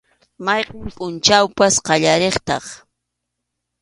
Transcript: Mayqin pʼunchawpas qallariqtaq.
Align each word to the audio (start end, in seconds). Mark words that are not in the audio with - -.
Mayqin 0.45 0.85
pʼunchawpas 0.95 1.75
qallariqtaq. 1.85 2.65